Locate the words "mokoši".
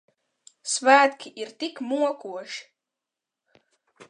1.93-2.67